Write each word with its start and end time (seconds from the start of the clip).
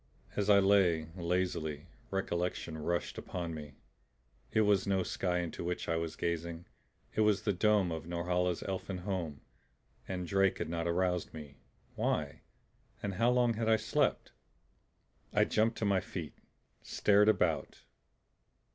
As 0.35 0.49
I 0.49 0.57
lay, 0.57 1.09
lazily, 1.15 1.85
recollection 2.09 2.75
rushed 2.79 3.19
upon 3.19 3.53
me. 3.53 3.75
It 4.51 4.61
was 4.61 4.87
no 4.87 5.03
sky 5.03 5.41
into 5.41 5.63
which 5.63 5.87
I 5.87 5.95
was 5.95 6.15
gazing; 6.15 6.65
it 7.13 7.21
was 7.21 7.43
the 7.43 7.53
dome 7.53 7.91
of 7.91 8.07
Norhala's 8.07 8.63
elfin 8.63 8.97
home. 9.05 9.41
And 10.07 10.25
Drake 10.25 10.57
had 10.57 10.69
not 10.69 10.87
aroused 10.87 11.35
me. 11.35 11.57
Why? 11.93 12.41
And 13.03 13.13
how 13.13 13.29
long 13.29 13.53
had 13.53 13.69
I 13.69 13.75
slept? 13.77 14.31
I 15.33 15.43
jumped 15.45 15.77
to 15.77 15.85
my 15.85 15.99
feet, 15.99 16.33
stared 16.81 17.29
about. 17.29 17.83